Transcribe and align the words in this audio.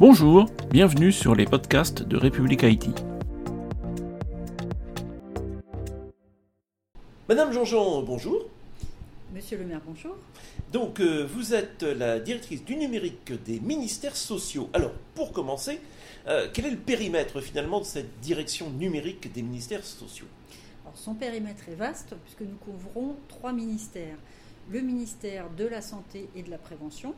Bonjour, 0.00 0.46
bienvenue 0.70 1.12
sur 1.12 1.34
les 1.34 1.44
podcasts 1.44 2.02
de 2.02 2.16
République 2.16 2.64
Haïti. 2.64 2.90
Madame 7.28 7.52
Jean-Jean, 7.52 8.00
bonjour. 8.00 8.46
Monsieur 9.34 9.58
le 9.58 9.66
maire, 9.66 9.82
bonjour. 9.86 10.16
Donc, 10.72 11.00
euh, 11.00 11.28
vous 11.30 11.52
êtes 11.52 11.82
la 11.82 12.18
directrice 12.18 12.64
du 12.64 12.76
numérique 12.76 13.30
des 13.44 13.60
ministères 13.60 14.16
sociaux. 14.16 14.70
Alors, 14.72 14.92
pour 15.14 15.32
commencer, 15.32 15.80
euh, 16.28 16.48
quel 16.50 16.64
est 16.64 16.70
le 16.70 16.78
périmètre 16.78 17.42
finalement 17.42 17.80
de 17.80 17.84
cette 17.84 18.20
direction 18.20 18.70
numérique 18.70 19.30
des 19.30 19.42
ministères 19.42 19.84
sociaux? 19.84 20.28
Alors, 20.82 20.96
son 20.96 21.12
périmètre 21.12 21.68
est 21.68 21.74
vaste 21.74 22.14
puisque 22.24 22.50
nous 22.50 22.56
couvrons 22.56 23.16
trois 23.28 23.52
ministères. 23.52 24.16
Le 24.70 24.80
ministère 24.80 25.50
de 25.58 25.66
la 25.66 25.82
Santé 25.82 26.30
et 26.34 26.42
de 26.42 26.50
la 26.50 26.56
Prévention, 26.56 27.14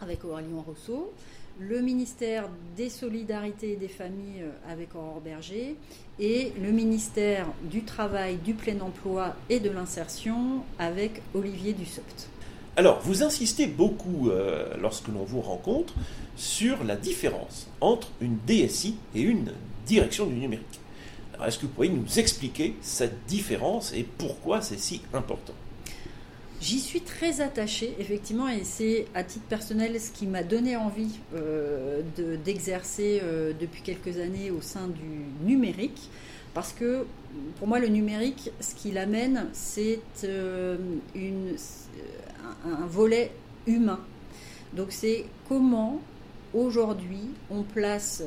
avec 0.00 0.24
Aurélien 0.24 0.62
Rousseau, 0.66 1.12
le 1.60 1.80
ministère 1.80 2.48
des 2.76 2.88
Solidarités 2.88 3.72
et 3.72 3.76
des 3.76 3.88
Familles 3.88 4.42
euh, 4.42 4.72
avec 4.72 4.94
Aurore 4.94 5.20
Berger 5.20 5.76
et 6.20 6.52
le 6.62 6.70
ministère 6.70 7.46
du 7.64 7.82
Travail, 7.82 8.36
du 8.36 8.54
Plein 8.54 8.80
Emploi 8.80 9.34
et 9.50 9.58
de 9.58 9.70
l'Insertion 9.70 10.62
avec 10.78 11.20
Olivier 11.34 11.72
Dussopt. 11.72 12.28
Alors, 12.76 13.00
vous 13.00 13.24
insistez 13.24 13.66
beaucoup, 13.66 14.30
euh, 14.30 14.72
lorsque 14.80 15.08
l'on 15.08 15.24
vous 15.24 15.40
rencontre, 15.40 15.94
sur 16.36 16.84
la 16.84 16.94
différence 16.94 17.66
entre 17.80 18.08
une 18.20 18.38
DSI 18.46 18.94
et 19.16 19.22
une 19.22 19.52
direction 19.84 20.26
du 20.26 20.34
numérique. 20.34 20.78
Alors, 21.34 21.46
est-ce 21.48 21.58
que 21.58 21.66
vous 21.66 21.72
pourriez 21.72 21.90
nous 21.90 22.20
expliquer 22.20 22.76
cette 22.80 23.26
différence 23.26 23.92
et 23.92 24.04
pourquoi 24.04 24.60
c'est 24.60 24.78
si 24.78 25.02
important? 25.12 25.54
J'y 26.60 26.80
suis 26.80 27.02
très 27.02 27.40
attachée, 27.40 27.94
effectivement, 28.00 28.48
et 28.48 28.64
c'est 28.64 29.06
à 29.14 29.22
titre 29.22 29.44
personnel 29.44 30.00
ce 30.00 30.10
qui 30.10 30.26
m'a 30.26 30.42
donné 30.42 30.74
envie 30.76 31.20
euh, 31.36 32.02
d'exercer 32.44 33.20
euh, 33.22 33.52
depuis 33.58 33.82
quelques 33.82 34.18
années 34.18 34.50
au 34.50 34.60
sein 34.60 34.88
du 34.88 35.46
numérique. 35.46 36.10
Parce 36.54 36.72
que 36.72 37.06
pour 37.58 37.68
moi, 37.68 37.78
le 37.78 37.86
numérique, 37.86 38.50
ce 38.58 38.74
qu'il 38.74 38.98
amène, 38.98 39.46
c'est 39.52 40.00
euh, 40.24 40.76
un, 42.64 42.86
volet 42.86 43.30
humain. 43.68 44.00
Donc 44.72 44.88
c'est 44.90 45.26
comment 45.48 46.00
aujourd'hui 46.52 47.30
on 47.50 47.62
place 47.62 48.24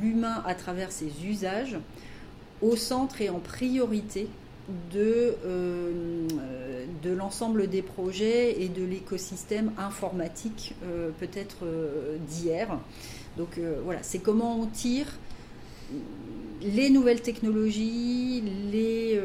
l'humain 0.00 0.42
à 0.46 0.54
travers 0.54 0.90
ses 0.90 1.12
usages 1.24 1.76
au 2.62 2.76
centre 2.76 3.20
et 3.20 3.28
en 3.28 3.40
priorité 3.40 4.28
de, 4.92 5.34
de 7.06 7.12
l'ensemble 7.12 7.68
des 7.68 7.82
projets 7.82 8.62
et 8.62 8.68
de 8.68 8.84
l'écosystème 8.84 9.72
informatique 9.78 10.74
euh, 10.84 11.10
peut-être 11.20 11.58
euh, 11.64 12.16
d'hier. 12.28 12.78
Donc 13.36 13.60
voilà, 13.84 14.02
c'est 14.02 14.18
comment 14.18 14.58
on 14.58 14.66
tire 14.66 15.06
les 16.62 16.88
nouvelles 16.88 17.20
technologies, 17.20 18.42
les, 18.72 19.20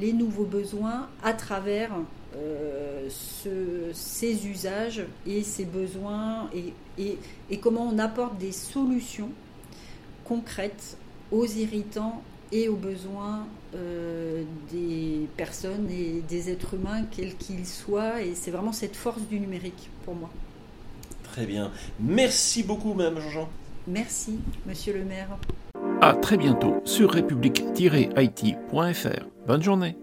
les 0.00 0.12
nouveaux 0.12 0.44
besoins 0.44 1.08
à 1.20 1.32
travers 1.32 1.90
ce, 3.08 3.90
ces 3.92 4.46
usages 4.46 5.04
et 5.26 5.42
ces 5.42 5.64
besoins 5.64 6.48
et, 6.54 6.72
et, 6.96 7.18
et 7.50 7.58
comment 7.58 7.90
on 7.92 7.98
apporte 7.98 8.38
des 8.38 8.52
solutions 8.52 9.30
concrètes 10.24 10.96
aux 11.32 11.46
irritants 11.46 12.22
et 12.52 12.68
aux 12.68 12.76
besoins 12.76 13.46
euh, 13.74 14.44
des 14.70 14.93
personnes 15.36 15.88
et 15.90 16.22
des 16.28 16.50
êtres 16.50 16.74
humains, 16.74 17.04
quels 17.10 17.36
qu'ils 17.36 17.66
soient. 17.66 18.22
Et 18.22 18.34
c'est 18.34 18.50
vraiment 18.50 18.72
cette 18.72 18.96
force 18.96 19.22
du 19.22 19.40
numérique 19.40 19.90
pour 20.04 20.14
moi. 20.14 20.30
Très 21.24 21.46
bien. 21.46 21.70
Merci 22.00 22.62
beaucoup, 22.62 22.94
Madame 22.94 23.20
Jean-Jean. 23.20 23.48
Merci, 23.86 24.38
Monsieur 24.66 24.94
le 24.94 25.04
maire. 25.04 25.28
À 26.00 26.14
très 26.14 26.36
bientôt 26.36 26.76
sur 26.84 27.10
république-it.fr. 27.10 29.24
Bonne 29.46 29.62
journée. 29.62 29.96